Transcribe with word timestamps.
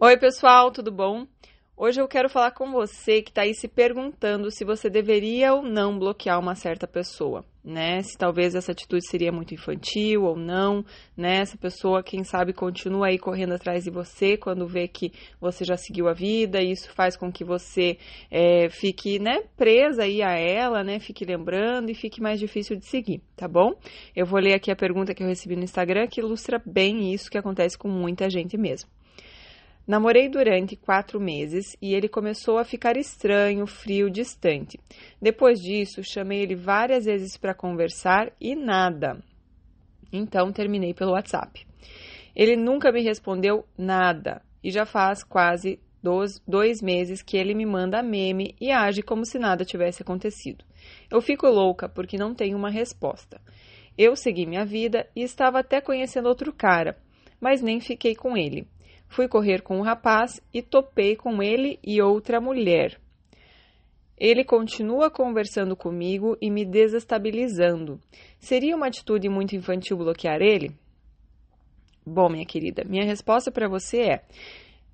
Oi, 0.00 0.16
pessoal, 0.16 0.70
tudo 0.70 0.92
bom? 0.92 1.26
Hoje 1.76 2.00
eu 2.00 2.06
quero 2.06 2.28
falar 2.28 2.52
com 2.52 2.70
você 2.70 3.20
que 3.20 3.32
está 3.32 3.42
aí 3.42 3.52
se 3.52 3.66
perguntando 3.66 4.48
se 4.48 4.64
você 4.64 4.88
deveria 4.88 5.52
ou 5.52 5.60
não 5.60 5.98
bloquear 5.98 6.38
uma 6.38 6.54
certa 6.54 6.86
pessoa, 6.86 7.44
né? 7.64 8.00
Se 8.02 8.16
talvez 8.16 8.54
essa 8.54 8.70
atitude 8.70 9.04
seria 9.04 9.32
muito 9.32 9.54
infantil 9.54 10.22
ou 10.22 10.36
não, 10.36 10.84
né? 11.16 11.38
Essa 11.38 11.58
pessoa, 11.58 12.00
quem 12.00 12.22
sabe, 12.22 12.52
continua 12.52 13.08
aí 13.08 13.18
correndo 13.18 13.54
atrás 13.54 13.82
de 13.82 13.90
você 13.90 14.36
quando 14.36 14.68
vê 14.68 14.86
que 14.86 15.12
você 15.40 15.64
já 15.64 15.76
seguiu 15.76 16.06
a 16.06 16.12
vida, 16.12 16.62
e 16.62 16.70
isso 16.70 16.92
faz 16.92 17.16
com 17.16 17.32
que 17.32 17.42
você 17.42 17.98
é, 18.30 18.68
fique, 18.70 19.18
né, 19.18 19.42
presa 19.56 20.04
aí 20.04 20.22
a 20.22 20.30
ela, 20.30 20.84
né? 20.84 21.00
Fique 21.00 21.24
lembrando 21.24 21.90
e 21.90 21.94
fique 21.94 22.22
mais 22.22 22.38
difícil 22.38 22.76
de 22.76 22.86
seguir, 22.86 23.20
tá 23.34 23.48
bom? 23.48 23.74
Eu 24.14 24.26
vou 24.26 24.38
ler 24.38 24.54
aqui 24.54 24.70
a 24.70 24.76
pergunta 24.76 25.12
que 25.12 25.24
eu 25.24 25.26
recebi 25.26 25.56
no 25.56 25.64
Instagram 25.64 26.06
que 26.06 26.20
ilustra 26.20 26.62
bem 26.64 27.12
isso 27.12 27.28
que 27.28 27.38
acontece 27.38 27.76
com 27.76 27.88
muita 27.88 28.30
gente 28.30 28.56
mesmo. 28.56 28.88
Namorei 29.88 30.28
durante 30.28 30.76
quatro 30.76 31.18
meses 31.18 31.74
e 31.80 31.94
ele 31.94 32.10
começou 32.10 32.58
a 32.58 32.64
ficar 32.64 32.98
estranho, 32.98 33.66
frio, 33.66 34.10
distante. 34.10 34.78
Depois 35.20 35.62
disso, 35.62 36.04
chamei 36.04 36.42
ele 36.42 36.54
várias 36.54 37.06
vezes 37.06 37.38
para 37.38 37.54
conversar 37.54 38.30
e 38.38 38.54
nada. 38.54 39.18
Então 40.12 40.52
terminei 40.52 40.92
pelo 40.92 41.12
WhatsApp. 41.12 41.66
Ele 42.36 42.54
nunca 42.54 42.92
me 42.92 43.02
respondeu 43.02 43.64
nada 43.78 44.42
e 44.62 44.70
já 44.70 44.84
faz 44.84 45.24
quase 45.24 45.80
dois, 46.46 46.82
meses 46.82 47.22
que 47.22 47.38
ele 47.38 47.54
me 47.54 47.64
manda 47.64 48.02
meme 48.02 48.54
e 48.60 48.70
age 48.70 49.02
como 49.02 49.24
se 49.24 49.38
nada 49.38 49.64
tivesse 49.64 50.02
acontecido. 50.02 50.66
Eu 51.10 51.22
fico 51.22 51.46
louca 51.48 51.88
porque 51.88 52.18
não 52.18 52.34
tenho 52.34 52.58
uma 52.58 52.68
resposta. 52.68 53.40
Eu 53.96 54.14
segui 54.14 54.44
minha 54.44 54.66
vida 54.66 55.08
e 55.16 55.22
estava 55.22 55.60
até 55.60 55.80
conhecendo 55.80 56.28
outro 56.28 56.52
cara, 56.52 56.98
mas 57.40 57.62
nem 57.62 57.80
fiquei 57.80 58.14
com 58.14 58.36
ele. 58.36 58.68
Fui 59.08 59.26
correr 59.26 59.62
com 59.62 59.76
o 59.76 59.78
um 59.78 59.82
rapaz 59.82 60.40
e 60.52 60.62
topei 60.62 61.16
com 61.16 61.42
ele 61.42 61.78
e 61.82 62.00
outra 62.00 62.40
mulher. 62.40 63.00
Ele 64.16 64.44
continua 64.44 65.10
conversando 65.10 65.76
comigo 65.76 66.36
e 66.40 66.50
me 66.50 66.64
desestabilizando. 66.64 68.00
Seria 68.38 68.76
uma 68.76 68.88
atitude 68.88 69.28
muito 69.28 69.54
infantil 69.54 69.96
bloquear 69.96 70.42
ele? 70.42 70.72
Bom, 72.04 72.28
minha 72.28 72.44
querida, 72.44 72.84
minha 72.84 73.04
resposta 73.04 73.50
para 73.50 73.68
você 73.68 74.00
é, 74.00 74.22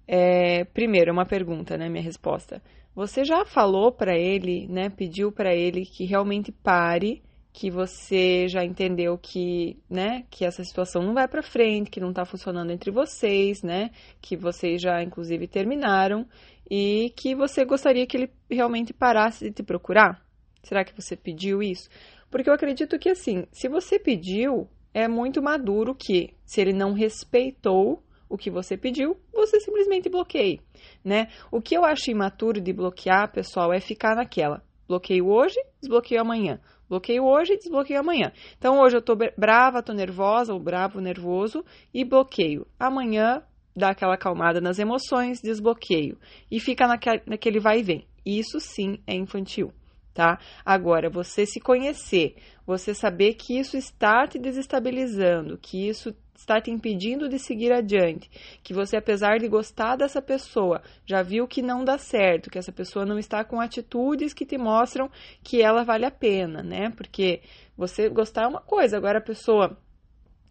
é, 0.07 0.65
primeiro, 0.65 1.11
é 1.11 1.13
uma 1.13 1.25
pergunta, 1.25 1.77
né? 1.79 1.89
Minha 1.89 2.03
resposta. 2.03 2.63
Você 2.95 3.25
já 3.25 3.45
falou 3.45 3.91
para 3.91 4.17
ele, 4.17 4.69
né? 4.69 4.91
Pediu 4.91 5.33
para 5.33 5.55
ele 5.55 5.85
que 5.85 6.05
realmente 6.05 6.53
pare 6.53 7.23
que 7.55 7.71
você 7.71 8.49
já 8.49 8.65
entendeu 8.65 9.17
que, 9.17 9.79
né, 9.89 10.25
que 10.29 10.45
essa 10.45 10.65
situação 10.65 11.01
não 11.01 11.15
vai 11.15 11.29
para 11.29 11.41
frente, 11.41 11.89
que 11.89 12.01
não 12.01 12.11
está 12.11 12.25
funcionando 12.25 12.73
entre 12.73 12.91
vocês, 12.91 13.63
né, 13.63 13.93
que 14.21 14.37
vocês 14.37 14.83
já 14.83 15.01
inclusive 15.01 15.47
terminaram 15.47 16.27
e 16.69 17.13
que 17.17 17.33
você 17.33 17.65
gostaria 17.65 18.09
que 18.09 18.17
ele 18.17 18.31
realmente 18.51 18.93
parasse 18.93 19.45
de 19.45 19.53
te 19.53 19.63
procurar? 19.63 20.21
Será 20.65 20.85
que 20.85 21.01
você 21.01 21.15
pediu 21.15 21.63
isso? 21.63 21.89
Porque 22.29 22.51
eu 22.51 22.55
acredito 22.55 22.99
que 22.99 23.09
assim, 23.09 23.47
se 23.53 23.69
você 23.69 24.01
pediu, 24.01 24.69
é 24.93 25.07
muito 25.07 25.41
maduro 25.41 25.95
que 25.95 26.35
se 26.45 26.61
ele 26.61 26.73
não 26.73 26.93
respeitou 26.93 28.03
o 28.29 28.37
que 28.37 28.51
você 28.51 28.77
pediu, 28.77 29.17
você 29.33 29.61
simplesmente 29.61 30.09
bloqueie, 30.09 30.61
né? 31.05 31.29
O 31.53 31.63
que 31.63 31.77
eu 31.77 31.85
acho 31.85 32.11
imaturo 32.11 32.61
de 32.61 32.73
bloquear, 32.73 33.31
pessoal, 33.31 33.73
é 33.73 33.79
ficar 33.79 34.17
naquela. 34.17 34.61
Bloqueio 34.89 35.29
hoje, 35.29 35.57
desbloqueio 35.81 36.21
amanhã. 36.21 36.61
Bloqueio 36.89 37.25
hoje 37.25 37.57
desbloqueio 37.57 38.01
amanhã. 38.01 38.33
Então, 38.57 38.81
hoje 38.81 38.97
eu 38.97 39.03
tô 39.03 39.17
brava, 39.37 39.83
tô 39.83 39.93
nervosa, 39.93 40.53
ou 40.53 40.61
bravo, 40.61 41.01
nervoso, 41.01 41.65
e 41.93 42.05
bloqueio. 42.05 42.67
Amanhã, 42.79 43.43
dá 43.75 43.91
aquela 43.91 44.15
acalmada 44.15 44.61
nas 44.61 44.79
emoções, 44.79 45.41
desbloqueio. 45.41 46.19
E 46.51 46.61
fica 46.61 46.87
naquele 46.87 47.61
vai 47.61 47.81
e 47.81 47.83
vem. 47.83 48.07
Isso 48.25 48.59
sim 48.61 48.99
é 49.07 49.15
infantil 49.15 49.73
tá? 50.15 50.39
Agora, 50.65 51.11
você 51.11 51.45
se 51.45 51.61
conhecer, 51.61 52.37
você 52.65 52.95
saber 52.95 53.35
que 53.35 53.59
isso 53.59 53.77
está 53.77 54.27
te 54.27 54.39
desestabilizando, 54.39 55.59
que 55.59 55.89
isso 55.89 56.15
está 56.37 56.61
te 56.61 56.71
impedindo 56.71 57.29
de 57.29 57.39
seguir 57.39 57.73
adiante, 57.73 58.31
que 58.63 58.75
você, 58.75 58.97
apesar 58.97 59.39
de 59.39 59.49
gostar 59.49 59.97
dessa 59.97 60.21
pessoa, 60.21 60.83
já 61.07 61.23
viu 61.23 61.47
que 61.47 61.63
não 61.63 61.85
dá 61.85 61.99
certo, 61.99 62.51
que 62.51 62.59
essa 62.59 62.73
pessoa 62.73 63.07
não 63.07 63.19
está 63.19 63.45
com 63.45 63.61
atitudes 63.61 64.35
que 64.35 64.47
te 64.47 64.59
mostram 64.59 65.11
que 65.43 65.63
ela 65.63 65.85
vale 65.85 66.05
a 66.05 66.11
pena, 66.11 66.63
né? 66.63 66.91
Porque 66.91 67.41
você 67.77 68.09
gostar 68.09 68.45
é 68.45 68.49
uma 68.49 68.61
coisa, 68.61 68.97
agora 68.97 69.19
a 69.19 69.23
pessoa 69.23 69.77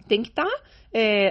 tem 0.07 0.21
que 0.21 0.29
estar 0.29 0.45
tá, 0.45 0.63
é, 0.93 1.29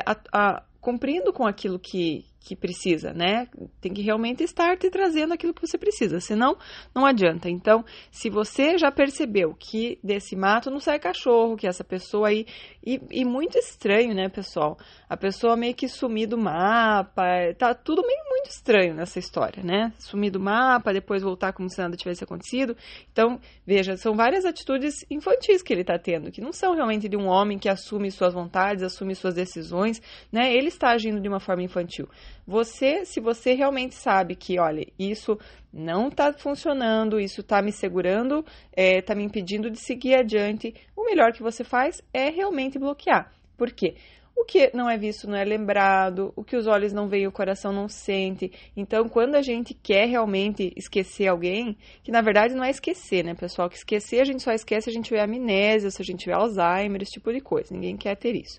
cumprindo 0.81 1.32
com 1.32 1.47
aquilo 1.47 1.78
que, 1.78 2.25
que 2.44 2.56
precisa, 2.56 3.12
né? 3.12 3.48
Tem 3.80 3.92
que 3.92 4.03
realmente 4.03 4.42
estar 4.42 4.76
te 4.76 4.91
trazendo 4.91 5.32
aquilo 5.32 5.54
que 5.54 5.66
você 5.66 5.78
precisa, 5.78 6.20
senão 6.20 6.56
não 6.94 7.06
adianta. 7.06 7.48
Então, 7.48 7.84
se 8.10 8.28
você 8.28 8.76
já 8.78 8.91
percebeu 8.91 9.54
que 9.54 9.98
desse 10.03 10.36
mato 10.36 10.70
não 10.70 10.81
sai 10.81 10.98
cachorro, 10.98 11.56
que 11.56 11.66
essa 11.66 11.84
pessoa 11.84 12.28
aí. 12.28 12.47
E, 12.84 13.00
e 13.10 13.25
muito 13.25 13.56
estranho, 13.56 14.12
né, 14.14 14.28
pessoal? 14.28 14.76
A 15.08 15.16
pessoa 15.16 15.56
meio 15.56 15.75
que 15.75 15.88
sumir 15.88 16.26
do 16.26 16.36
mapa, 16.36 17.25
tá 17.56 17.75
tudo 17.75 18.02
meio 18.02 18.22
muito 18.28 18.50
estranho 18.50 18.94
nessa 18.94 19.19
história, 19.19 19.62
né? 19.62 19.92
Sumir 19.98 20.31
do 20.31 20.41
mapa, 20.41 20.92
depois 20.92 21.22
voltar 21.22 21.52
como 21.52 21.69
se 21.70 21.78
nada 21.78 21.97
tivesse 21.97 22.25
acontecido. 22.25 22.76
Então, 23.12 23.38
veja, 23.64 23.97
são 23.97 24.14
várias 24.14 24.44
atitudes 24.44 24.94
infantis 25.08 25.62
que 25.62 25.72
ele 25.72 25.84
tá 25.84 25.98
tendo, 25.98 26.32
que 26.32 26.41
não 26.41 26.52
são 26.52 26.75
realmente 26.75 27.08
de 27.08 27.16
um 27.16 27.26
homem 27.26 27.58
que 27.58 27.69
assume 27.69 28.10
suas 28.10 28.34
vontades, 28.34 28.82
assume 28.82 29.14
suas 29.14 29.34
decisões, 29.34 30.02
né? 30.32 30.52
Ele 30.52 30.69
está 30.69 30.91
agindo 30.91 31.20
de 31.20 31.28
uma 31.28 31.38
forma 31.38 31.62
infantil. 31.62 32.08
Você, 32.47 33.04
se 33.04 33.20
você 33.20 33.54
realmente 33.54 33.94
sabe 33.94 34.34
que, 34.34 34.59
olha, 34.59 34.87
isso 34.98 35.38
não 35.72 36.09
está 36.09 36.32
funcionando, 36.32 37.19
isso 37.20 37.41
está 37.41 37.62
me 37.62 37.72
segurando, 37.72 38.44
está 38.76 39.12
é, 39.12 39.16
me 39.16 39.25
impedindo 39.25 39.70
de 39.70 39.78
seguir 39.78 40.15
adiante, 40.15 40.75
o 40.97 41.04
melhor 41.04 41.32
que 41.32 41.43
você 41.43 41.65
faz 41.65 42.03
é 42.12 42.28
realmente 42.28 42.78
bloquear. 42.78 43.32
Por 43.56 43.70
quê? 43.72 43.94
O 44.34 44.44
que 44.44 44.70
não 44.75 44.88
é 44.88 44.97
visto 44.97 45.28
não 45.28 45.37
é 45.37 45.44
lembrado, 45.44 46.32
o 46.34 46.43
que 46.43 46.56
os 46.56 46.66
olhos 46.66 46.93
não 46.93 47.06
veem, 47.06 47.26
o 47.26 47.32
coração 47.32 47.72
não 47.72 47.87
sente. 47.87 48.50
Então, 48.76 49.09
quando 49.09 49.34
a 49.34 49.43
gente 49.43 49.75
quer 49.75 50.09
realmente 50.09 50.72
esquecer 50.75 51.28
alguém, 51.28 51.76
que 52.03 52.10
na 52.10 52.22
verdade 52.22 52.54
não 52.54 52.64
é 52.64 52.70
esquecer, 52.70 53.22
né, 53.22 53.34
pessoal? 53.34 53.69
Que 53.69 53.76
esquecer 53.76 54.20
a 54.20 54.25
gente 54.25 54.43
só 54.43 54.53
esquece 54.53 54.84
se 54.84 54.91
a 54.91 54.93
gente 54.93 55.04
tiver 55.04 55.22
amnésia, 55.22 55.91
se 55.91 56.00
a 56.00 56.04
gente 56.04 56.20
tiver 56.20 56.34
Alzheimer, 56.34 57.03
esse 57.03 57.12
tipo 57.12 57.32
de 57.32 57.41
coisa. 57.41 57.75
Ninguém 57.75 57.97
quer 57.97 58.16
ter 58.16 58.34
isso. 58.34 58.59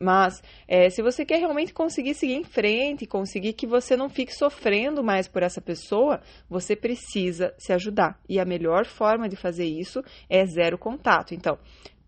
Mas 0.00 0.42
é, 0.66 0.88
se 0.90 1.02
você 1.02 1.24
quer 1.24 1.38
realmente 1.38 1.72
conseguir 1.72 2.14
seguir 2.14 2.34
em 2.34 2.44
frente, 2.44 3.06
conseguir 3.06 3.52
que 3.52 3.66
você 3.66 3.96
não 3.96 4.08
fique 4.08 4.32
sofrendo 4.32 5.02
mais 5.02 5.26
por 5.26 5.42
essa 5.42 5.60
pessoa, 5.60 6.20
você 6.48 6.76
precisa 6.76 7.52
se 7.58 7.72
ajudar. 7.72 8.20
E 8.28 8.38
a 8.38 8.44
melhor 8.44 8.86
forma 8.86 9.28
de 9.28 9.36
fazer 9.36 9.66
isso 9.66 10.02
é 10.28 10.46
zero 10.46 10.78
contato. 10.78 11.34
Então, 11.34 11.58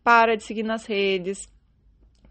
para 0.05 0.37
de 0.37 0.45
seguir 0.45 0.63
nas 0.63 0.87
redes, 0.87 1.49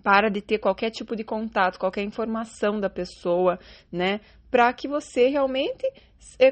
para 0.02 0.30
de 0.30 0.42
ter 0.42 0.60
qualquer 0.60 0.92
tipo 0.92 1.16
de 1.16 1.24
contato, 1.24 1.80
qualquer 1.80 2.04
informação 2.04 2.80
da 2.80 2.90
pessoa, 2.90 3.60
né? 3.92 4.22
Para 4.50 4.72
que 4.74 4.88
você 4.88 5.28
realmente 5.28 5.86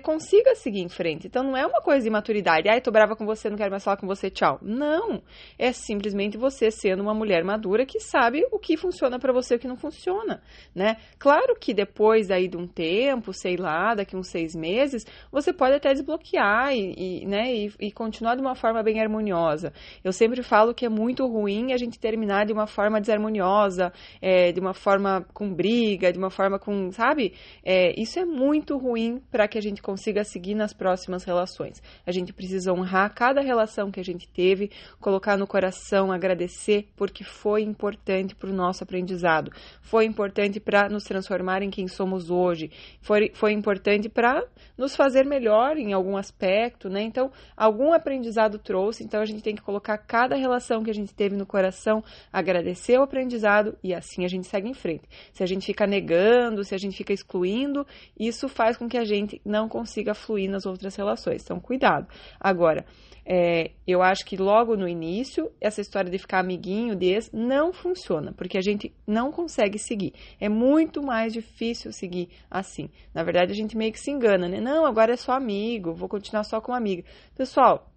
consiga 0.03 0.55
seguir 0.55 0.81
em 0.81 0.89
frente. 0.89 1.28
Então 1.28 1.44
não 1.44 1.55
é 1.55 1.66
uma 1.66 1.81
coisa 1.81 2.03
de 2.03 2.09
maturidade. 2.09 2.67
Ai, 2.67 2.81
tô 2.81 2.91
brava 2.91 3.16
com 3.16 3.25
você, 3.25 3.50
não 3.50 3.57
quero 3.57 3.72
mais 3.72 3.83
falar 3.83 3.97
com 3.97 4.07
você, 4.07 4.29
tchau. 4.29 4.59
Não. 4.61 5.22
É 5.57 5.72
simplesmente 5.72 6.38
você 6.38 6.69
sendo 6.72 7.01
uma 7.01 7.13
mulher 7.13 7.44
madura 7.44 7.85
que 7.85 8.00
sabe 8.00 8.45
o 8.51 8.59
que 8.59 8.77
funciona 8.77 9.19
para 9.19 9.31
você 9.31 9.53
e 9.53 9.57
o 9.57 9.59
que 9.59 9.67
não 9.67 9.77
funciona, 9.77 10.41
né? 10.75 10.97
Claro 11.17 11.56
que 11.59 11.73
depois 11.73 12.31
aí 12.31 12.47
de 12.47 12.57
um 12.57 12.67
tempo, 12.67 13.33
sei 13.33 13.56
lá, 13.56 13.95
daqui 13.95 14.16
uns 14.16 14.29
seis 14.29 14.56
meses, 14.56 15.06
você 15.31 15.53
pode 15.53 15.75
até 15.75 15.94
desbloquear 15.94 16.73
e, 16.73 17.22
e 17.22 17.25
né, 17.25 17.53
e, 17.53 17.73
e 17.79 17.91
continuar 17.91 18.35
de 18.35 18.41
uma 18.41 18.56
forma 18.56 18.83
bem 18.83 19.01
harmoniosa. 19.01 19.73
Eu 20.03 20.11
sempre 20.11 20.44
falo 20.44 20.73
que 20.73 20.85
é 20.85 20.89
muito 20.89 21.25
ruim 21.25 21.73
a 21.73 21.77
gente 21.77 22.00
terminar 22.00 22.45
de 22.45 22.53
uma 22.53 22.67
forma 22.67 23.00
desarmoniosa, 23.00 23.91
é, 24.22 24.51
de 24.51 24.59
uma 24.59 24.73
forma 24.73 25.25
com 25.33 25.53
briga, 25.53 26.11
de 26.11 26.17
uma 26.17 26.29
forma 26.29 26.59
com, 26.59 26.91
sabe? 26.91 27.33
É, 27.63 28.00
isso 28.00 28.19
é 28.19 28.25
muito 28.25 28.77
ruim 28.77 29.21
para 29.31 29.47
que 29.47 29.56
que 29.57 29.59
a 29.59 29.69
gente 29.69 29.81
consiga 29.81 30.24
seguir 30.24 30.54
nas 30.54 30.71
próximas 30.71 31.24
relações. 31.24 31.81
A 32.06 32.12
gente 32.12 32.31
precisa 32.31 32.71
honrar 32.71 33.12
cada 33.13 33.42
relação 33.42 33.89
que 33.89 34.00
a 34.00 34.04
gente 34.04 34.27
teve, 34.27 34.69
colocar 35.00 35.36
no 35.36 35.48
coração, 35.48 36.12
agradecer, 36.12 36.88
porque 36.95 37.24
foi 37.24 37.63
importante 37.63 38.36
para 38.36 38.51
o 38.51 38.54
nosso 38.54 38.83
aprendizado, 38.83 39.51
foi 39.81 40.06
importante 40.06 40.59
para 40.59 40.88
nos 40.89 41.04
transformar 41.04 41.63
em 41.63 41.71
quem 41.71 41.88
somos 41.88 42.30
hoje, 42.30 42.69
foi, 43.01 43.31
foi 43.33 43.51
importante 43.51 44.07
para 44.07 44.45
nos 44.77 44.95
fazer 44.95 45.25
melhor 45.25 45.77
em 45.77 45.92
algum 45.92 46.15
aspecto, 46.15 46.88
né? 46.88 47.01
Então, 47.01 47.31
algum 47.56 47.94
aprendizado 47.94 48.60
trouxe, 48.60 49.03
então 49.03 49.21
a 49.21 49.25
gente 49.25 49.42
tem 49.42 49.56
que 49.56 49.62
colocar 49.63 49.98
cada 49.98 50.36
relação 50.36 50.83
que 50.83 50.92
a 50.92 50.94
gente 50.94 51.15
teve 51.15 51.36
no 51.36 51.48
coração, 51.48 52.03
agradecer 52.31 53.00
o 53.00 53.03
aprendizado 53.03 53.75
e 53.83 53.92
assim 53.92 54.24
a 54.24 54.27
gente 54.27 54.45
segue 54.45 54.69
em 54.69 54.74
frente. 54.75 55.10
Se 55.33 55.42
a 55.42 55.48
gente 55.48 55.65
fica 55.65 55.88
negando, 55.88 56.63
se 56.63 56.75
a 56.75 56.77
gente 56.77 56.95
fica 56.95 57.12
excluindo, 57.12 57.88
isso 58.19 58.48
faz 58.48 58.77
com 58.77 58.88
que 58.88 58.98
a 58.98 59.06
gente 59.06 59.42
não 59.47 59.69
consiga 59.69 60.13
fluir 60.13 60.49
nas 60.49 60.65
outras 60.65 60.95
relações. 60.95 61.44
Então, 61.44 61.59
cuidado. 61.59 62.07
Agora, 62.39 62.85
é, 63.25 63.71
eu 63.85 64.01
acho 64.01 64.25
que 64.25 64.38
logo 64.38 64.77
no 64.77 64.88
início, 64.88 65.51
essa 65.59 65.81
história 65.81 66.09
de 66.09 66.17
ficar 66.17 66.39
amiguinho 66.39 66.95
desse 66.95 67.35
não 67.35 67.73
funciona, 67.73 68.31
porque 68.33 68.57
a 68.57 68.61
gente 68.61 68.94
não 69.05 69.31
consegue 69.31 69.77
seguir. 69.77 70.13
É 70.39 70.47
muito 70.47 71.01
mais 71.01 71.33
difícil 71.33 71.91
seguir 71.91 72.29
assim. 72.49 72.89
Na 73.13 73.23
verdade, 73.23 73.51
a 73.51 73.55
gente 73.55 73.75
meio 73.75 73.91
que 73.91 73.99
se 73.99 74.11
engana, 74.11 74.47
né? 74.47 74.61
Não, 74.61 74.85
agora 74.85 75.13
é 75.13 75.17
só 75.17 75.33
amigo, 75.33 75.93
vou 75.93 76.07
continuar 76.07 76.43
só 76.43 76.61
com 76.61 76.73
amiga. 76.73 77.03
Pessoal, 77.35 77.91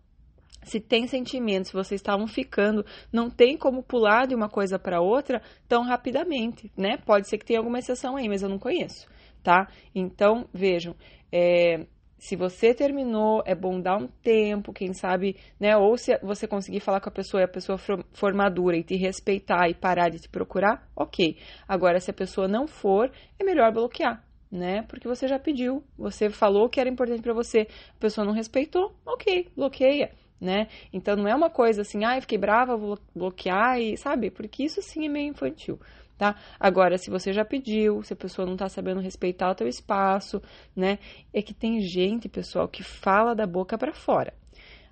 se 0.62 0.80
tem 0.80 1.06
sentimentos, 1.06 1.70
se 1.70 1.76
vocês 1.76 2.00
estavam 2.00 2.26
ficando, 2.26 2.84
não 3.12 3.30
tem 3.30 3.56
como 3.56 3.82
pular 3.82 4.26
de 4.26 4.34
uma 4.34 4.48
coisa 4.48 4.78
para 4.78 5.00
outra 5.00 5.40
tão 5.68 5.82
rapidamente, 5.82 6.70
né? 6.76 6.98
Pode 6.98 7.28
ser 7.28 7.38
que 7.38 7.46
tenha 7.46 7.60
alguma 7.60 7.78
exceção 7.78 8.16
aí, 8.16 8.28
mas 8.28 8.42
eu 8.42 8.48
não 8.48 8.58
conheço, 8.58 9.08
tá? 9.42 9.68
Então, 9.94 10.48
vejam, 10.52 10.94
é, 11.32 11.86
se 12.20 12.36
você 12.36 12.74
terminou, 12.74 13.42
é 13.46 13.54
bom 13.54 13.80
dar 13.80 13.96
um 13.96 14.06
tempo, 14.06 14.74
quem 14.74 14.92
sabe, 14.92 15.36
né? 15.58 15.74
Ou 15.76 15.96
se 15.96 16.18
você 16.18 16.46
conseguir 16.46 16.80
falar 16.80 17.00
com 17.00 17.08
a 17.08 17.12
pessoa 17.12 17.40
e 17.40 17.44
a 17.44 17.48
pessoa 17.48 17.78
for 17.78 18.34
madura 18.34 18.76
e 18.76 18.84
te 18.84 18.94
respeitar 18.94 19.70
e 19.70 19.74
parar 19.74 20.10
de 20.10 20.18
te 20.18 20.28
procurar, 20.28 20.86
ok. 20.94 21.38
Agora, 21.66 21.98
se 21.98 22.10
a 22.10 22.14
pessoa 22.14 22.46
não 22.46 22.66
for, 22.66 23.10
é 23.38 23.42
melhor 23.42 23.72
bloquear, 23.72 24.22
né? 24.52 24.82
Porque 24.82 25.08
você 25.08 25.26
já 25.26 25.38
pediu, 25.38 25.82
você 25.96 26.28
falou 26.28 26.68
que 26.68 26.78
era 26.78 26.90
importante 26.90 27.22
para 27.22 27.32
você, 27.32 27.66
a 27.96 27.98
pessoa 27.98 28.26
não 28.26 28.34
respeitou, 28.34 28.94
ok, 29.06 29.48
bloqueia. 29.56 30.12
Né? 30.38 30.68
Então 30.90 31.16
não 31.16 31.28
é 31.28 31.34
uma 31.34 31.50
coisa 31.50 31.82
assim, 31.82 32.02
ah, 32.02 32.18
fiquei 32.18 32.38
brava, 32.38 32.74
vou 32.74 32.98
bloquear 33.14 33.78
e 33.78 33.94
sabe? 33.98 34.30
Porque 34.30 34.64
isso 34.64 34.80
sim 34.80 35.04
é 35.04 35.08
meio 35.08 35.28
infantil 35.28 35.78
tá? 36.20 36.36
Agora, 36.60 36.98
se 36.98 37.10
você 37.10 37.32
já 37.32 37.46
pediu, 37.46 38.02
se 38.02 38.12
a 38.12 38.16
pessoa 38.16 38.46
não 38.46 38.54
tá 38.54 38.68
sabendo 38.68 39.00
respeitar 39.00 39.50
o 39.50 39.54
teu 39.54 39.66
espaço, 39.66 40.42
né? 40.76 40.98
É 41.32 41.40
que 41.40 41.54
tem 41.54 41.80
gente, 41.80 42.28
pessoal, 42.28 42.68
que 42.68 42.82
fala 42.82 43.34
da 43.34 43.46
boca 43.46 43.78
para 43.78 43.94
fora. 43.94 44.34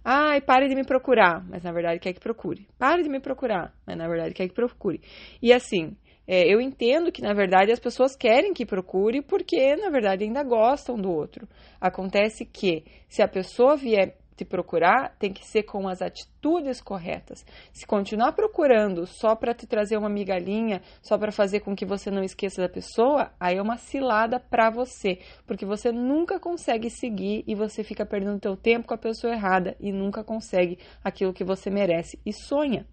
Ai, 0.02 0.40
pare 0.40 0.68
de 0.68 0.74
me 0.74 0.84
procurar, 0.84 1.44
mas 1.46 1.62
na 1.62 1.70
verdade 1.70 2.00
quer 2.00 2.14
que 2.14 2.20
procure. 2.20 2.66
Pare 2.78 3.02
de 3.02 3.10
me 3.10 3.20
procurar, 3.20 3.74
mas 3.86 3.98
na 3.98 4.08
verdade 4.08 4.32
quer 4.32 4.48
que 4.48 4.54
procure. 4.54 5.02
E 5.42 5.52
assim, 5.52 5.94
é, 6.26 6.50
eu 6.50 6.62
entendo 6.62 7.12
que 7.12 7.20
na 7.20 7.34
verdade 7.34 7.72
as 7.72 7.78
pessoas 7.78 8.16
querem 8.16 8.54
que 8.54 8.64
procure 8.64 9.20
porque 9.20 9.76
na 9.76 9.90
verdade 9.90 10.24
ainda 10.24 10.42
gostam 10.42 10.96
do 10.96 11.12
outro. 11.12 11.46
Acontece 11.78 12.46
que 12.46 12.84
se 13.06 13.20
a 13.20 13.28
pessoa 13.28 13.76
vier 13.76 14.16
te 14.38 14.44
procurar 14.44 15.16
tem 15.18 15.32
que 15.32 15.44
ser 15.44 15.64
com 15.64 15.88
as 15.88 16.00
atitudes 16.00 16.80
corretas. 16.80 17.44
Se 17.72 17.84
continuar 17.86 18.32
procurando 18.32 19.04
só 19.06 19.34
para 19.34 19.52
te 19.52 19.66
trazer 19.66 19.96
uma 19.96 20.08
migalhinha, 20.08 20.80
só 21.02 21.18
para 21.18 21.32
fazer 21.32 21.60
com 21.60 21.74
que 21.74 21.84
você 21.84 22.10
não 22.10 22.22
esqueça 22.22 22.62
da 22.62 22.68
pessoa, 22.68 23.32
aí 23.40 23.56
é 23.56 23.62
uma 23.62 23.76
cilada 23.76 24.38
para 24.38 24.70
você, 24.70 25.18
porque 25.46 25.66
você 25.66 25.90
nunca 25.90 26.38
consegue 26.38 26.88
seguir 26.88 27.42
e 27.46 27.54
você 27.54 27.82
fica 27.82 28.06
perdendo 28.06 28.38
teu 28.38 28.56
tempo 28.56 28.86
com 28.86 28.94
a 28.94 28.98
pessoa 28.98 29.32
errada 29.32 29.76
e 29.80 29.90
nunca 29.90 30.22
consegue 30.22 30.78
aquilo 31.02 31.32
que 31.32 31.44
você 31.44 31.68
merece 31.68 32.18
e 32.24 32.32
sonha. 32.32 32.86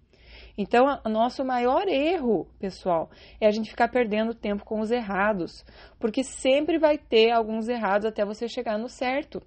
Então, 0.58 1.00
o 1.04 1.08
nosso 1.08 1.44
maior 1.44 1.86
erro, 1.86 2.48
pessoal, 2.58 3.10
é 3.40 3.46
a 3.46 3.50
gente 3.50 3.70
ficar 3.70 3.88
perdendo 3.88 4.34
tempo 4.34 4.64
com 4.64 4.80
os 4.80 4.90
errados, 4.90 5.64
porque 5.98 6.24
sempre 6.24 6.78
vai 6.78 6.96
ter 6.96 7.30
alguns 7.30 7.68
errados 7.68 8.06
até 8.06 8.24
você 8.24 8.48
chegar 8.48 8.78
no 8.78 8.88
certo 8.88 9.42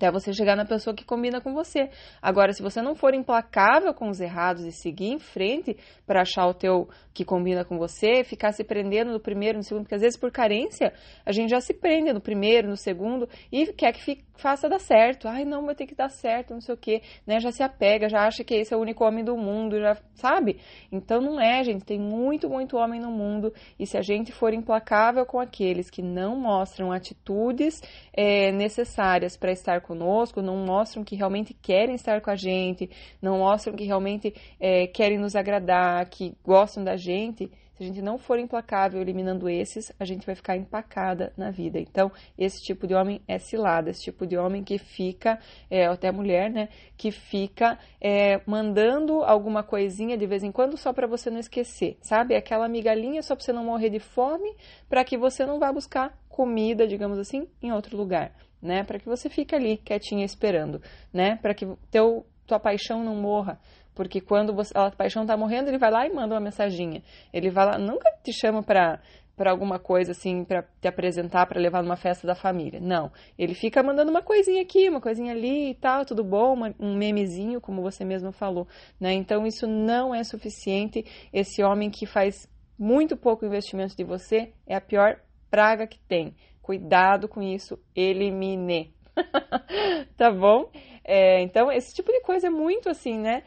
até 0.00 0.10
você 0.10 0.32
chegar 0.32 0.56
na 0.56 0.64
pessoa 0.64 0.96
que 0.96 1.04
combina 1.04 1.42
com 1.42 1.52
você. 1.52 1.90
Agora, 2.22 2.54
se 2.54 2.62
você 2.62 2.80
não 2.80 2.94
for 2.94 3.12
implacável 3.12 3.92
com 3.92 4.08
os 4.08 4.18
errados 4.18 4.64
e 4.64 4.72
seguir 4.72 5.12
em 5.12 5.18
frente 5.18 5.76
para 6.06 6.22
achar 6.22 6.46
o 6.46 6.54
teu 6.54 6.88
que 7.12 7.22
combina 7.22 7.64
com 7.64 7.76
você, 7.76 8.24
ficar 8.24 8.52
se 8.52 8.64
prendendo 8.64 9.12
no 9.12 9.20
primeiro, 9.20 9.58
no 9.58 9.64
segundo, 9.64 9.82
porque 9.82 9.96
às 9.96 10.00
vezes 10.00 10.18
por 10.18 10.30
carência 10.30 10.92
a 11.26 11.32
gente 11.32 11.50
já 11.50 11.60
se 11.60 11.74
prende 11.74 12.12
no 12.12 12.20
primeiro, 12.20 12.68
no 12.68 12.76
segundo 12.76 13.28
e 13.52 13.66
quer 13.74 13.92
que 13.92 14.02
fique, 14.02 14.24
faça 14.36 14.68
dar 14.68 14.78
certo. 14.78 15.28
Ai, 15.28 15.44
não, 15.44 15.66
vai 15.66 15.74
ter 15.74 15.86
que 15.86 15.94
dar 15.94 16.08
certo, 16.08 16.54
não 16.54 16.60
sei 16.60 16.74
o 16.74 16.78
quê, 16.78 17.02
né? 17.26 17.38
Já 17.38 17.52
se 17.52 17.62
apega, 17.62 18.08
já 18.08 18.26
acha 18.26 18.42
que 18.42 18.54
esse 18.54 18.72
é 18.72 18.76
o 18.76 18.80
único 18.80 19.04
homem 19.04 19.22
do 19.22 19.36
mundo, 19.36 19.78
já 19.78 19.96
sabe? 20.14 20.58
Então 20.90 21.20
não 21.20 21.40
é, 21.40 21.62
gente, 21.62 21.84
tem 21.84 21.98
muito, 21.98 22.48
muito 22.48 22.76
homem 22.76 23.00
no 23.00 23.10
mundo 23.10 23.52
e 23.78 23.86
se 23.86 23.98
a 23.98 24.02
gente 24.02 24.32
for 24.32 24.54
implacável 24.54 25.26
com 25.26 25.38
aqueles 25.38 25.90
que 25.90 26.02
não 26.02 26.36
mostram 26.36 26.90
atitudes 26.92 27.82
é, 28.12 28.50
necessárias 28.52 29.36
para 29.36 29.52
estar 29.52 29.80
conosco, 29.90 30.40
não 30.40 30.56
mostram 30.58 31.02
que 31.02 31.16
realmente 31.16 31.52
querem 31.52 31.96
estar 31.96 32.20
com 32.20 32.30
a 32.30 32.36
gente, 32.36 32.88
não 33.20 33.38
mostram 33.38 33.74
que 33.74 33.84
realmente 33.84 34.32
é, 34.60 34.86
querem 34.86 35.18
nos 35.18 35.34
agradar, 35.34 36.08
que 36.08 36.32
gostam 36.44 36.84
da 36.84 36.96
gente, 36.96 37.50
se 37.80 37.84
a 37.84 37.86
gente 37.86 38.02
não 38.02 38.18
for 38.18 38.38
implacável 38.38 39.00
eliminando 39.00 39.48
esses, 39.48 39.90
a 39.98 40.04
gente 40.04 40.26
vai 40.26 40.34
ficar 40.34 40.54
empacada 40.54 41.32
na 41.34 41.50
vida. 41.50 41.80
Então, 41.80 42.12
esse 42.36 42.62
tipo 42.62 42.86
de 42.86 42.94
homem 42.94 43.22
é 43.26 43.38
cilada, 43.38 43.88
esse 43.88 44.02
tipo 44.02 44.26
de 44.26 44.36
homem 44.36 44.62
que 44.62 44.76
fica, 44.76 45.40
é, 45.70 45.86
até 45.86 46.12
mulher, 46.12 46.50
né, 46.50 46.68
que 46.94 47.10
fica 47.10 47.78
é, 47.98 48.42
mandando 48.46 49.24
alguma 49.24 49.62
coisinha 49.62 50.16
de 50.16 50.26
vez 50.26 50.44
em 50.44 50.52
quando 50.52 50.76
só 50.76 50.92
para 50.92 51.06
você 51.06 51.30
não 51.30 51.40
esquecer, 51.40 51.96
sabe? 52.02 52.36
Aquela 52.36 52.68
migalhinha 52.68 53.22
só 53.22 53.34
para 53.34 53.44
você 53.44 53.52
não 53.52 53.64
morrer 53.64 53.88
de 53.88 53.98
fome, 53.98 54.54
para 54.86 55.02
que 55.02 55.16
você 55.16 55.46
não 55.46 55.58
vá 55.58 55.72
buscar 55.72 56.16
comida, 56.28 56.86
digamos 56.86 57.18
assim, 57.18 57.48
em 57.62 57.72
outro 57.72 57.96
lugar, 57.96 58.32
né? 58.62 58.84
Para 58.84 58.98
que 58.98 59.06
você 59.06 59.28
fique 59.28 59.54
ali 59.54 59.76
quietinha 59.76 60.24
esperando, 60.24 60.80
né? 61.12 61.36
Para 61.36 61.54
que 61.54 61.66
teu 61.90 62.26
tua 62.46 62.58
paixão 62.58 63.04
não 63.04 63.14
morra, 63.14 63.60
porque 63.94 64.20
quando 64.20 64.52
você, 64.52 64.76
a 64.76 64.90
paixão 64.90 65.24
tá 65.24 65.36
morrendo, 65.36 65.68
ele 65.68 65.78
vai 65.78 65.90
lá 65.90 66.04
e 66.06 66.12
manda 66.12 66.34
uma 66.34 66.40
mensaginha. 66.40 67.00
Ele 67.32 67.48
vai 67.48 67.64
lá, 67.64 67.78
nunca 67.78 68.10
te 68.24 68.32
chama 68.32 68.62
para 68.62 69.00
para 69.36 69.52
alguma 69.52 69.78
coisa 69.78 70.12
assim, 70.12 70.44
para 70.44 70.62
te 70.82 70.86
apresentar, 70.86 71.46
para 71.46 71.58
levar 71.58 71.82
numa 71.82 71.96
festa 71.96 72.26
da 72.26 72.34
família. 72.34 72.78
Não, 72.78 73.10
ele 73.38 73.54
fica 73.54 73.82
mandando 73.82 74.10
uma 74.10 74.20
coisinha 74.20 74.60
aqui, 74.60 74.86
uma 74.86 75.00
coisinha 75.00 75.32
ali 75.32 75.70
e 75.70 75.74
tal, 75.74 76.04
tudo 76.04 76.22
bom, 76.22 76.52
uma, 76.52 76.74
um 76.78 76.94
memezinho, 76.94 77.58
como 77.58 77.80
você 77.80 78.04
mesmo 78.04 78.32
falou, 78.32 78.68
né? 79.00 79.14
Então 79.14 79.46
isso 79.46 79.66
não 79.66 80.14
é 80.14 80.22
suficiente. 80.24 81.06
Esse 81.32 81.62
homem 81.62 81.88
que 81.88 82.04
faz 82.04 82.46
muito 82.78 83.16
pouco 83.16 83.46
investimento 83.46 83.96
de 83.96 84.04
você 84.04 84.52
é 84.66 84.74
a 84.74 84.80
pior 84.80 85.18
praga 85.50 85.86
que 85.86 85.98
tem. 86.00 86.34
Cuidado 86.70 87.26
com 87.26 87.42
isso, 87.42 87.76
elimine. 87.96 88.94
tá 90.16 90.30
bom? 90.30 90.70
É, 91.02 91.42
então, 91.42 91.68
esse 91.72 91.92
tipo 91.92 92.12
de 92.12 92.20
coisa 92.20 92.46
é 92.46 92.50
muito 92.50 92.88
assim, 92.88 93.18
né? 93.18 93.42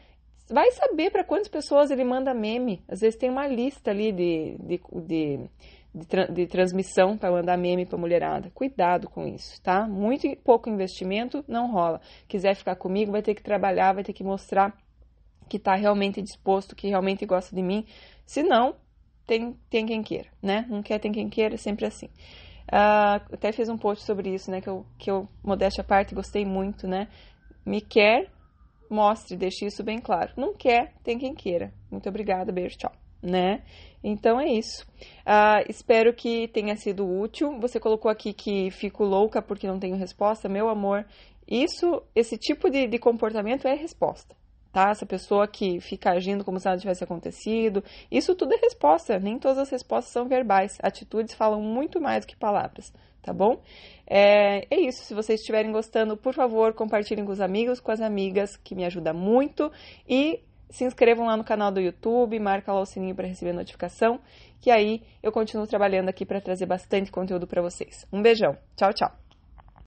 Vai 0.46 0.70
saber 0.72 1.10
para 1.10 1.24
quantas 1.24 1.48
pessoas 1.48 1.90
ele 1.90 2.04
manda 2.04 2.34
meme. 2.34 2.84
Às 2.86 3.00
vezes 3.00 3.18
tem 3.18 3.30
uma 3.30 3.46
lista 3.46 3.92
ali 3.92 4.12
de, 4.12 4.58
de, 4.58 4.78
de, 5.06 5.50
de, 5.94 6.32
de 6.34 6.46
transmissão 6.46 7.16
para 7.16 7.30
mandar 7.30 7.56
meme 7.56 7.86
para 7.86 7.96
mulherada. 7.96 8.50
Cuidado 8.50 9.08
com 9.08 9.26
isso, 9.26 9.58
tá? 9.62 9.88
Muito 9.88 10.28
pouco 10.44 10.68
investimento 10.68 11.42
não 11.48 11.72
rola. 11.72 12.02
Quiser 12.28 12.54
ficar 12.54 12.76
comigo, 12.76 13.12
vai 13.12 13.22
ter 13.22 13.34
que 13.34 13.42
trabalhar, 13.42 13.94
vai 13.94 14.04
ter 14.04 14.12
que 14.12 14.22
mostrar 14.22 14.76
que 15.48 15.56
está 15.56 15.74
realmente 15.74 16.20
disposto, 16.20 16.76
que 16.76 16.88
realmente 16.88 17.24
gosta 17.24 17.56
de 17.56 17.62
mim. 17.62 17.86
Se 18.26 18.42
não, 18.42 18.76
tem, 19.26 19.56
tem 19.70 19.86
quem 19.86 20.02
queira, 20.02 20.28
né? 20.42 20.66
Não 20.68 20.82
quer, 20.82 20.98
tem 20.98 21.10
quem 21.10 21.30
queira, 21.30 21.54
é 21.54 21.56
sempre 21.56 21.86
assim. 21.86 22.10
Uh, 22.68 23.20
até 23.32 23.52
fiz 23.52 23.68
um 23.68 23.76
post 23.76 24.04
sobre 24.04 24.34
isso, 24.34 24.50
né? 24.50 24.60
Que 24.60 24.68
eu, 24.68 24.86
que 24.98 25.10
eu 25.10 25.28
modéstia 25.42 25.82
à 25.82 25.84
parte, 25.84 26.14
gostei 26.14 26.44
muito, 26.44 26.88
né? 26.88 27.08
Me 27.64 27.80
quer, 27.80 28.30
mostre, 28.88 29.36
deixe 29.36 29.66
isso 29.66 29.82
bem 29.82 29.98
claro. 30.00 30.32
Não 30.36 30.54
quer, 30.54 30.92
tem 31.02 31.18
quem 31.18 31.34
queira. 31.34 31.72
Muito 31.90 32.08
obrigada, 32.08 32.52
beijo, 32.52 32.76
tchau. 32.76 32.92
Né? 33.22 33.62
Então 34.02 34.38
é 34.38 34.46
isso. 34.46 34.86
Uh, 35.26 35.64
espero 35.68 36.12
que 36.12 36.48
tenha 36.48 36.76
sido 36.76 37.08
útil. 37.08 37.58
Você 37.58 37.80
colocou 37.80 38.10
aqui 38.10 38.34
que 38.34 38.70
fico 38.70 39.02
louca 39.02 39.40
porque 39.40 39.66
não 39.66 39.78
tenho 39.78 39.96
resposta. 39.96 40.46
Meu 40.46 40.68
amor, 40.68 41.06
isso, 41.48 42.02
esse 42.14 42.36
tipo 42.36 42.68
de, 42.68 42.86
de 42.86 42.98
comportamento 42.98 43.66
é 43.66 43.74
resposta. 43.74 44.36
Tá? 44.74 44.90
Essa 44.90 45.06
pessoa 45.06 45.46
que 45.46 45.80
fica 45.80 46.10
agindo 46.10 46.44
como 46.44 46.58
se 46.58 46.66
nada 46.66 46.80
tivesse 46.80 47.04
acontecido. 47.04 47.82
Isso 48.10 48.34
tudo 48.34 48.54
é 48.54 48.56
resposta. 48.56 49.20
Nem 49.20 49.38
todas 49.38 49.58
as 49.58 49.70
respostas 49.70 50.12
são 50.12 50.26
verbais. 50.26 50.76
Atitudes 50.82 51.32
falam 51.32 51.62
muito 51.62 52.00
mais 52.00 52.24
do 52.24 52.28
que 52.28 52.36
palavras 52.36 52.92
tá 53.22 53.32
bom? 53.32 53.62
É, 54.06 54.66
é 54.70 54.80
isso. 54.80 55.02
Se 55.04 55.14
vocês 55.14 55.40
estiverem 55.40 55.72
gostando, 55.72 56.14
por 56.14 56.34
favor, 56.34 56.74
compartilhem 56.74 57.24
com 57.24 57.32
os 57.32 57.40
amigos, 57.40 57.80
com 57.80 57.90
as 57.90 58.02
amigas, 58.02 58.54
que 58.56 58.74
me 58.74 58.84
ajuda 58.84 59.14
muito. 59.14 59.72
E 60.06 60.42
se 60.68 60.84
inscrevam 60.84 61.26
lá 61.26 61.36
no 61.36 61.44
canal 61.44 61.72
do 61.72 61.80
YouTube, 61.80 62.38
marca 62.38 62.72
lá 62.72 62.80
o 62.80 62.86
sininho 62.86 63.14
para 63.14 63.26
receber 63.26 63.52
notificação, 63.52 64.20
que 64.60 64.70
aí 64.70 65.02
eu 65.22 65.32
continuo 65.32 65.66
trabalhando 65.66 66.08
aqui 66.08 66.26
para 66.26 66.40
trazer 66.40 66.66
bastante 66.66 67.10
conteúdo 67.10 67.46
para 67.46 67.62
vocês. 67.62 68.06
Um 68.12 68.20
beijão. 68.20 68.56
Tchau, 68.76 68.92
tchau. 68.92 69.23